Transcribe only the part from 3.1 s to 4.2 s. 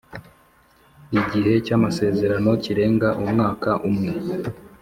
umwaka umwe